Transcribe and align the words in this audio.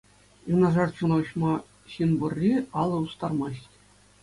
Юнашар 0.53 0.93
чуна 0.99 1.19
уҫма 1.25 1.51
ҫын 1.93 2.17
пурри 2.25 2.51
алӑ 2.87 3.05
устармасть. 3.05 3.73